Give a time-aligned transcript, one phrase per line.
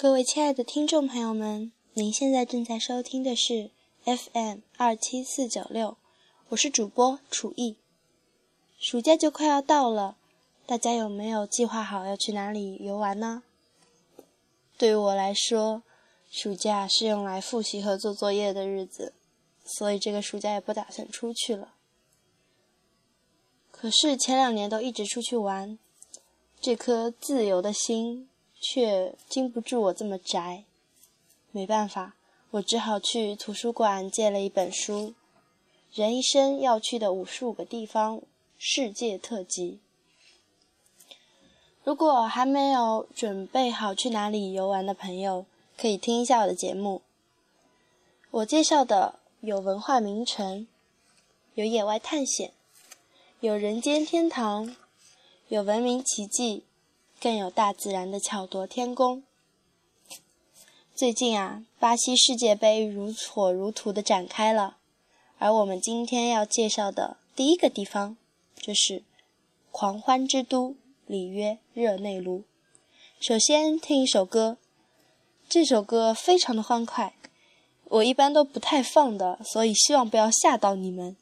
[0.00, 3.72] 各位亲爱的听众朋友们，您现在正在收听的是
[4.04, 5.96] FM 二七四九六，
[6.50, 7.78] 我是主播楚艺。
[8.78, 10.16] 暑假就快要到了，
[10.64, 13.42] 大家有没有计划好要去哪里游玩呢？
[14.76, 15.82] 对于我来说，
[16.30, 19.12] 暑假是用来复习和做作业的日子，
[19.64, 21.74] 所以这个暑假也不打算出去了。
[23.72, 25.76] 可是前两年都一直出去玩，
[26.60, 28.28] 这颗自由的心。
[28.60, 30.64] 却经不住我这么宅，
[31.52, 32.14] 没办法，
[32.50, 35.10] 我只好去图书馆借了一本书，
[35.94, 38.20] 《人一生要去的五十五个地方
[38.58, 39.78] 世界特辑》。
[41.84, 45.46] 如果还没有准备好去哪里游玩的朋友，
[45.76, 47.00] 可以听一下我的节目。
[48.30, 50.66] 我介绍的有文化名城，
[51.54, 52.52] 有野外探险，
[53.40, 54.76] 有人间天堂，
[55.48, 56.64] 有文明奇迹。
[57.20, 59.24] 更有大自然的巧夺天工。
[60.94, 64.76] 最近啊，巴西世界杯如火如荼的展开了，
[65.38, 68.16] 而我们今天要介绍的第一个地方，
[68.56, 69.02] 就是
[69.70, 72.44] 狂欢之都里约热内卢。
[73.20, 74.56] 首先听一首歌，
[75.48, 77.14] 这首歌非常的欢快，
[77.84, 81.16] 我一般都不太放的，所以希望不要吓到你们。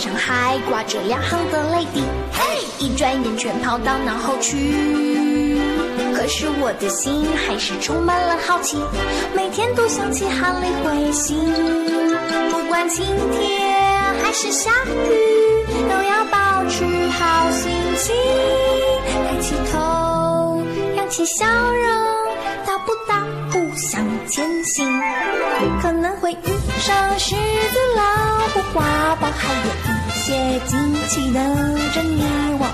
[0.00, 5.60] 上还挂着两行的泪滴，嘿，一转眼全跑到脑后去。
[6.14, 8.78] 可是我的心还是充满了好奇，
[9.34, 11.36] 每天都想起哈利彗星。
[12.50, 13.04] 不管晴
[13.38, 18.14] 天还是下雨，都要保持好心情。
[19.06, 20.62] 抬起头，
[20.96, 21.86] 扬起笑容，
[22.64, 24.88] 大步大步向前行。
[25.82, 26.36] 可能会遇
[26.80, 28.02] 上狮子、老
[28.48, 30.00] 虎、花豹，还有一。
[30.20, 31.42] 些惊奇等
[31.92, 32.22] 着你
[32.58, 32.66] 我，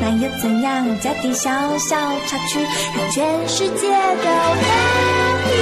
[0.00, 1.00] 那又怎样？
[1.00, 2.58] 加点小小插曲，
[2.96, 4.28] 让全世界都
[4.60, 5.52] happy。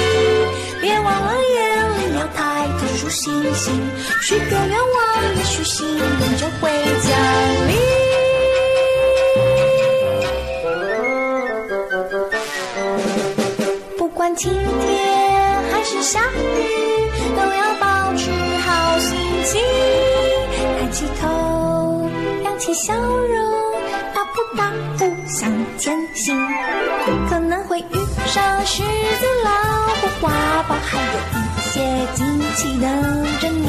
[0.81, 1.59] 别忘了眼
[1.99, 3.73] 里要抬头数星星，
[4.23, 6.01] 许个愿望，也许幸运
[6.39, 6.71] 就会
[7.03, 7.11] 降
[7.69, 7.71] 临。
[13.99, 17.02] 不管晴天还是下雨，
[18.13, 19.63] 保持好心情。
[20.55, 22.11] 抬起头，
[22.45, 23.81] 扬起笑容，
[24.13, 26.39] 大步大步向前行。
[27.31, 27.95] 可能会遇
[28.27, 29.51] 上狮子、老
[29.95, 30.31] 虎、花
[30.69, 31.81] 豹，还有一些
[32.15, 33.67] 惊奇等着你。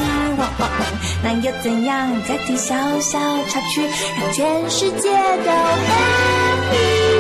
[1.24, 2.12] 那又怎样？
[2.28, 3.18] 再听小小
[3.48, 3.88] 插曲，
[4.20, 7.13] 让全世界都欢迎。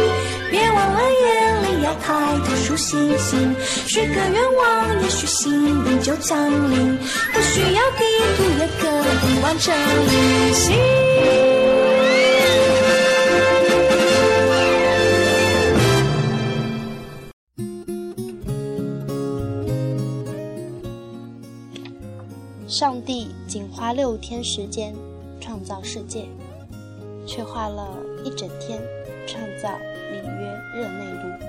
[0.53, 3.56] 别忘了眼里要抬头数星星，
[3.88, 6.96] 许个愿望，也许幸运就降临。
[7.34, 8.03] 不需要地
[8.38, 8.88] 图也可
[9.25, 10.75] 以完成旅行。
[22.68, 24.94] 上帝仅花六天时间
[25.41, 26.28] 创造世界，
[27.25, 27.88] 却花了
[28.24, 28.80] 一整天
[29.25, 29.72] 创造。
[30.13, 31.46] 里约热内卢，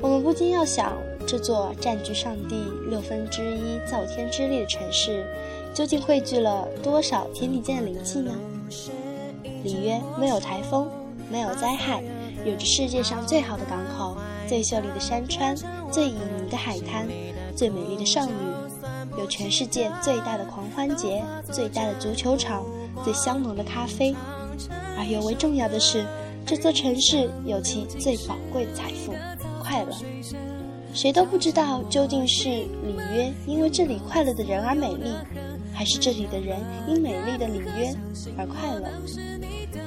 [0.00, 0.92] 我们不禁要想，
[1.26, 5.24] 这座占据上帝六分之一造天之力的城市，
[5.72, 8.32] 究竟汇聚了多少天地间的灵气呢？
[9.64, 10.88] 里约没有台风，
[11.30, 12.02] 没有灾害，
[12.44, 14.16] 有着世界上最好的港口、
[14.46, 15.56] 最秀丽的山川、
[15.90, 17.08] 最旖旎的海滩、
[17.56, 18.32] 最美丽的少女，
[19.18, 22.64] 有全世界最大的狂欢节、最大的足球场、
[23.02, 24.14] 最香浓的咖啡，
[24.98, 26.04] 而尤为重要的是。
[26.46, 29.12] 这座城市有其最宝贵的财富——
[29.60, 29.90] 快乐。
[30.94, 35.10] 谁都不知道究竟是里约因为这里快乐的人而美丽，
[35.74, 37.92] 还是这里的人因美丽的里约
[38.38, 38.88] 而快乐。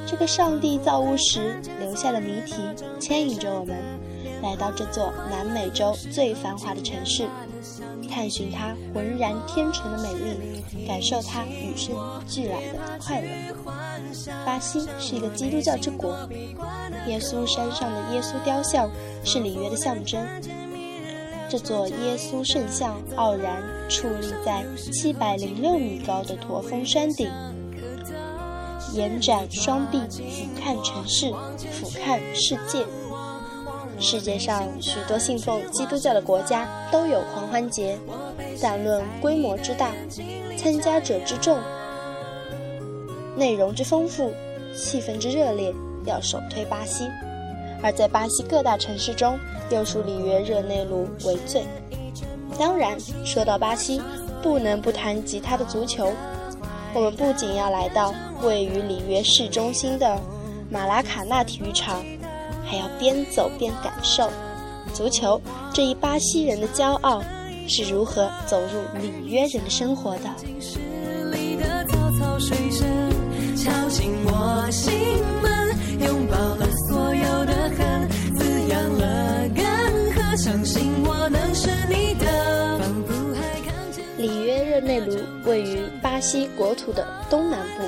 [0.06, 2.56] 这个上帝造物时留下的谜题，
[3.00, 3.78] 牵引着我们
[4.42, 7.28] 来到这座南美洲最繁华的城市，
[8.10, 11.96] 探寻它浑然天成的美丽，感受它与生
[12.28, 13.28] 俱来的快乐。
[14.46, 16.18] 巴西是一个基督教之国，
[17.08, 18.90] 耶稣山上的耶稣雕像
[19.24, 20.26] 是里约的象征。
[21.50, 27.30] 这座耶稣圣像傲然矗立在七百零六米高的驼峰山顶，
[28.94, 31.32] 延展双臂俯瞰城市，
[31.72, 32.86] 俯瞰世界。
[34.00, 37.98] 世界上许多信奉基督教的国家都有狂欢节，
[38.62, 39.92] 但论规模之大，
[40.58, 41.58] 参加者之众。
[43.36, 44.34] 内容之丰富，
[44.76, 45.74] 气氛之热烈，
[46.06, 47.06] 要首推巴西；
[47.82, 49.38] 而在巴西各大城市中，
[49.70, 51.64] 又属里约热内卢为最。
[52.58, 54.02] 当然，说到巴西，
[54.42, 56.12] 不能不谈及它的足球。
[56.94, 60.20] 我们不仅要来到位于里约市中心的
[60.70, 62.04] 马拉卡纳体育场，
[62.70, 64.30] 还要边走边感受
[64.94, 65.42] 足球
[65.74, 67.24] 这一巴西人的骄傲
[67.68, 70.30] 是如何走入里约人的生活的。
[84.18, 87.84] 里约热内卢位于巴西国土的东南部，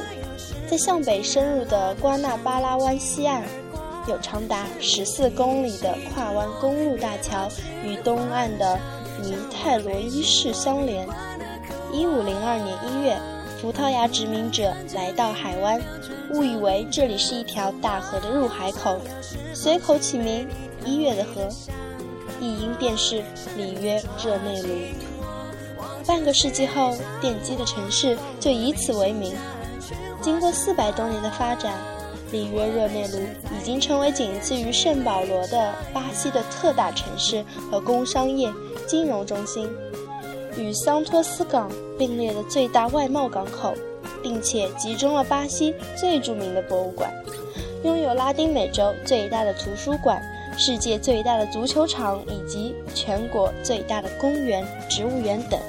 [0.70, 3.44] 在向北深入的瓜纳巴拉湾西岸，
[4.08, 7.48] 有长达十四公里的跨湾公路大桥
[7.84, 8.80] 与东岸的
[9.22, 11.08] 尼泰罗伊市相连。
[11.92, 13.20] 一五零二年一月，
[13.62, 15.82] 葡萄牙殖民者来到海湾，
[16.32, 18.98] 误以为这里是一条大河的入海口，
[19.54, 20.48] 随口起名
[20.86, 21.50] “一月的河”，
[22.40, 23.22] 译音便是
[23.58, 24.70] 里约热内卢。
[26.08, 29.34] 半个世纪后，奠基的城市就以此为名。
[30.22, 31.74] 经过四百多年的发展，
[32.32, 33.20] 里约热内卢
[33.56, 38.52] 已经成为仅次于圣保罗的巴西的特大城市和工商业、
[38.88, 39.70] 金融中心，
[40.58, 43.74] 与桑托斯港并列的最大外贸港口，
[44.24, 47.12] 并且集中了巴西最著名的博物馆，
[47.84, 50.22] 拥有拉丁美洲最大的图书馆、
[50.58, 55.60] 世界最大的足球场以及全国最大的公园、植物园等。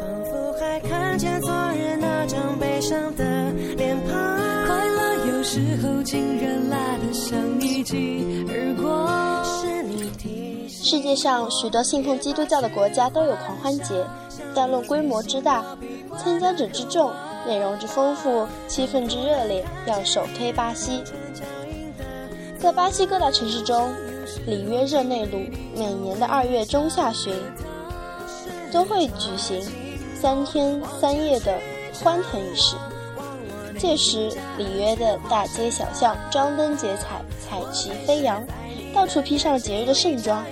[0.00, 3.24] 仿佛还看见昨日那张悲伤的
[3.76, 4.35] 脸庞，
[5.48, 9.06] 时候竟然来得像一记而过。
[10.68, 14.04] 世界上许多信奉基督教的国家都有狂欢节，
[14.56, 15.64] 但论规模之大、
[16.18, 17.12] 参加者之众、
[17.46, 21.00] 内容之丰富、气氛之热烈，要首推巴西。
[22.58, 23.88] 在巴西各大城市中，
[24.48, 25.38] 里约热内卢
[25.76, 27.32] 每年的二月中下旬
[28.72, 29.64] 都会举行。
[30.20, 31.56] 三天三夜的
[32.02, 32.74] 欢腾仪式，
[33.78, 38.42] 届时里约的大街小巷张灯结彩，彩旗飞扬，
[38.94, 40.44] 到处披上节日的盛装，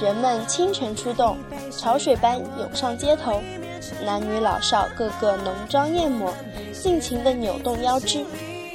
[0.00, 1.36] 人们清晨出动，
[1.70, 3.40] 潮水般涌上街头，
[4.04, 6.32] 男女老少个个浓妆艳抹，
[6.72, 8.24] 尽情地扭动腰肢，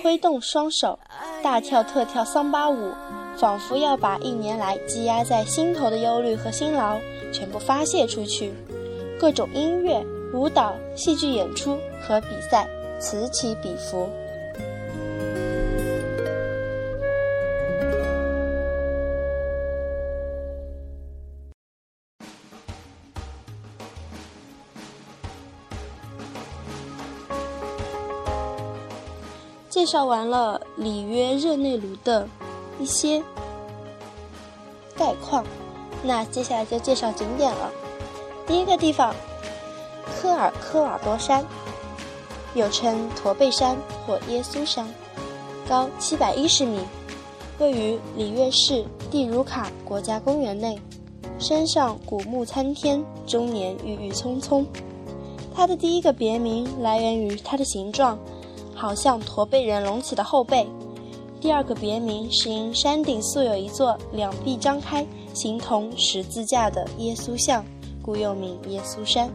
[0.03, 0.97] 挥动双手，
[1.43, 2.91] 大跳特跳桑巴舞，
[3.37, 6.97] 仿佛要把一年来积压在心头的忧虑和辛劳
[7.31, 8.53] 全部发泄出去，
[9.19, 10.05] 各种音乐。
[10.33, 12.67] 舞蹈、戏剧演出和比赛
[12.99, 14.09] 此起彼伏。
[29.69, 32.27] 介绍完了里约热内卢的
[32.79, 33.23] 一些
[34.97, 35.45] 概况，
[36.03, 37.71] 那接下来就介绍景点了。
[38.45, 39.13] 第一个地方。
[40.19, 41.45] 科尔科瓦多山，
[42.55, 44.87] 又称驼背山或耶稣山，
[45.67, 46.79] 高七百一十米，
[47.59, 50.79] 位于里约市蒂茹卡国家公园内。
[51.39, 54.65] 山上古木参天，终年郁郁葱葱。
[55.53, 58.17] 它的第一个别名来源于它的形状，
[58.73, 60.67] 好像驼背人隆起的后背。
[61.39, 65.05] 第二个别名是因山顶素有一座两臂张开、
[65.35, 67.63] 形同十字架的耶稣像，
[68.01, 69.29] 故又名耶稣山。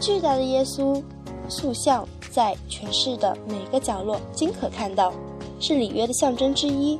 [0.00, 1.00] 巨大的耶稣
[1.48, 5.12] 塑像在全市的每个角落均可看到，
[5.58, 6.98] 是里约的象征之一。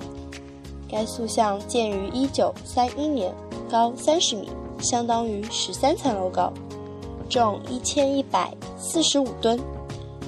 [0.90, 3.34] 该塑像建于1931年，
[3.70, 4.48] 高30米，
[4.80, 6.52] 相当于13层楼高，
[7.28, 9.60] 重1145吨。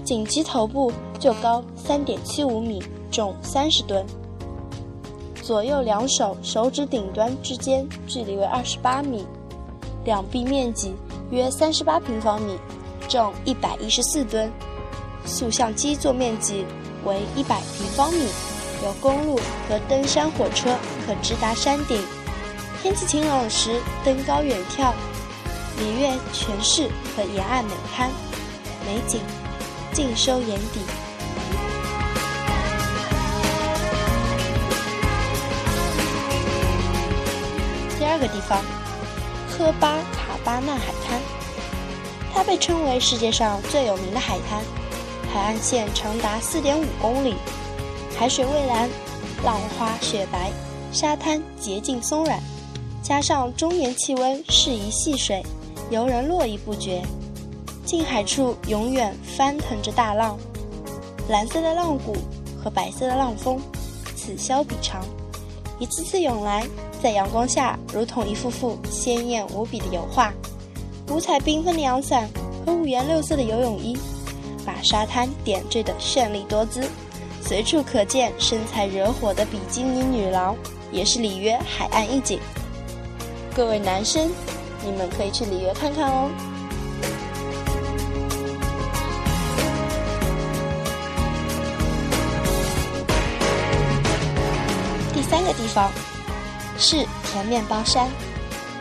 [0.04, 4.04] 仅其头部就高3.75米，重30吨。
[5.42, 9.24] 左右两手手指顶端之间距离为28米，
[10.04, 10.92] 两臂面积。
[11.30, 12.58] 约三十八平方米，
[13.10, 14.50] 重一百一十四吨，
[15.26, 16.64] 塑像基座面积
[17.04, 18.28] 为一百平方米，
[18.84, 19.34] 有公路
[19.68, 22.00] 和登山火车可直达山顶。
[22.80, 24.92] 天气晴朗时，登高远眺，
[25.80, 28.08] 里约全市和沿岸美滩
[28.86, 29.20] 美景
[29.92, 30.80] 尽收眼底。
[37.98, 38.62] 第二个地方，
[39.50, 40.30] 科巴卡。
[40.42, 41.20] 巴纳海滩，
[42.32, 44.62] 它被称为世界上最有名的海滩。
[45.32, 47.34] 海岸线长达4.5公里，
[48.18, 48.88] 海水蔚蓝，
[49.44, 50.50] 浪花雪白，
[50.92, 52.40] 沙滩洁净松软，
[53.02, 55.42] 加上中年气温适宜戏水，
[55.90, 57.02] 游人络绎不绝。
[57.84, 60.36] 近海处永远翻腾着大浪，
[61.28, 62.16] 蓝色的浪谷
[62.62, 63.60] 和白色的浪峰，
[64.16, 65.04] 此消彼长，
[65.78, 66.66] 一次次涌来。
[67.02, 70.32] 在阳光下，如同一幅幅鲜艳无比的油画。
[71.10, 72.28] 五彩缤纷的阳伞
[72.64, 73.98] 和五颜六色的游泳衣，
[74.64, 76.88] 把沙滩点缀的绚丽多姿，
[77.42, 80.56] 随处可见身材惹火的比基尼女郎，
[80.92, 82.38] 也是里约海岸一景。
[83.52, 84.30] 各位男生，
[84.84, 86.30] 你们可以去里约看看哦。
[95.12, 95.90] 第三个地方
[96.78, 98.08] 是甜面包山，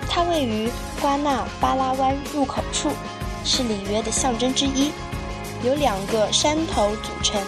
[0.10, 2.90] 它位于瓜纳巴拉湾入口处，
[3.46, 4.92] 是里约的象征之一。
[5.64, 7.40] 由两个山头组成，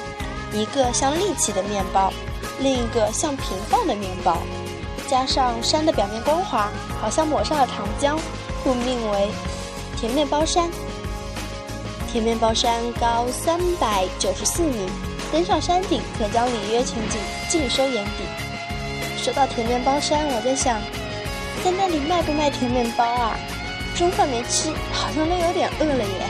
[0.53, 2.13] 一个像立起的面包，
[2.59, 4.37] 另一个像平放的面包。
[5.07, 6.69] 加上山的表面光滑，
[7.01, 8.17] 好像抹上了糖浆，
[8.63, 9.29] 故命为
[9.97, 10.69] 甜面包山。
[12.11, 14.89] 甜面包山高三百九十四米，
[15.31, 17.17] 登上山顶可将里约全景
[17.49, 18.23] 尽收眼底。
[19.17, 20.81] 说到甜面包山，我在想，
[21.63, 23.37] 在那里卖不卖甜面包啊？
[23.95, 26.29] 中饭没吃，好像都有点饿了耶。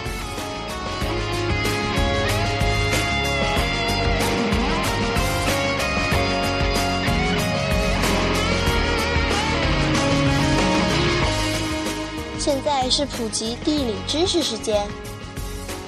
[12.40, 14.86] 现在是普及地理知识时间。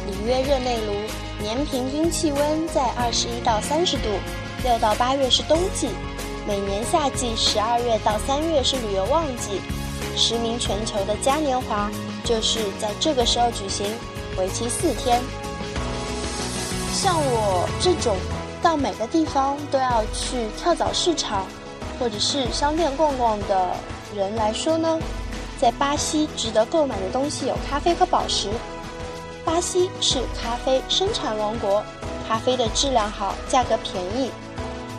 [0.05, 0.93] 里约热内卢
[1.41, 4.03] 年平均气温在二十一到三十度，
[4.63, 5.89] 六到八月是冬季，
[6.45, 9.61] 每年夏季十二月到三月是旅游旺季，
[10.17, 11.89] 驰名全球的嘉年华
[12.25, 13.87] 就是在这个时候举行，
[14.37, 15.21] 为期四天。
[16.93, 18.17] 像我这种
[18.61, 21.45] 到每个地方都要去跳蚤市场
[21.97, 23.69] 或者是商店逛逛的
[24.13, 24.99] 人来说呢？
[25.57, 28.49] 在巴西值得购买的东西有咖啡和宝石。
[29.45, 31.81] 巴西是咖啡生产王国，
[32.27, 34.29] 咖啡的质量好，价格便宜。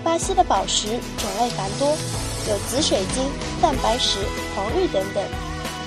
[0.05, 1.89] 巴西的宝石种类繁多，
[2.47, 3.25] 有紫水晶、
[3.61, 4.19] 蛋白石、
[4.55, 5.25] 黄玉等等。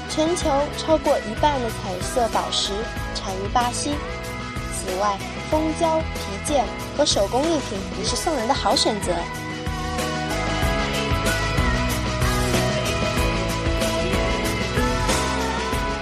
[0.09, 2.73] 全球超过一半的彩色宝石
[3.13, 3.91] 产于巴西。
[4.73, 5.15] 此外，
[5.51, 6.65] 蜂胶、皮件
[6.97, 9.13] 和手工艺品也是送人的好选择。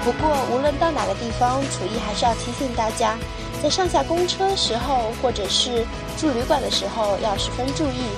[0.05, 3.17] 不过，无论到哪个地方，楚艺还是要提醒大家，
[3.65, 5.83] 在上下公车时候，或者是
[6.19, 8.11] 住旅馆的时候，要十分注意，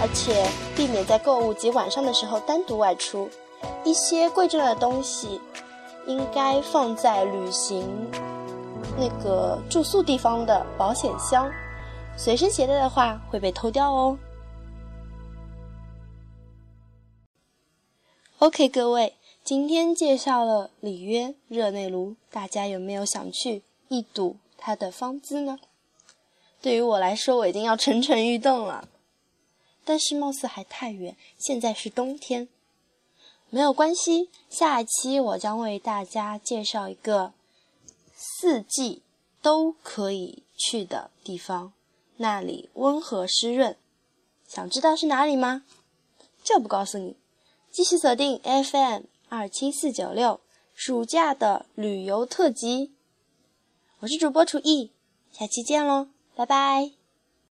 [0.00, 3.30] 而且避免在购物及晚上的时候单独外出。
[3.84, 5.40] 一些贵重的东西，
[6.04, 7.88] 应该放在旅行
[8.98, 11.48] 那个住宿地方的保险箱，
[12.16, 14.18] 随身携带的话会被偷掉哦。
[18.40, 19.14] OK，各位。
[19.44, 25.58] 今天介绍了里约热内卢，大家有没有想去一睹它的芳姿呢？
[26.60, 28.88] 对于我来说，我已经要蠢蠢欲动了。
[29.84, 32.46] 但是貌似还太远，现在是冬天。
[33.50, 37.32] 没有关系，下一期我将为大家介绍一个
[38.14, 39.02] 四季
[39.42, 41.72] 都可以去的地方，
[42.18, 43.76] 那里温和湿润。
[44.46, 45.64] 想知道是哪里吗？
[46.44, 47.16] 就不告诉你，
[47.72, 49.02] 继续锁定 FM。
[49.28, 50.38] 二七四九六，
[50.72, 52.92] 暑假的旅游特辑。
[54.02, 54.90] 我是主播楚艺，
[55.30, 57.01] 下期见喽，拜拜。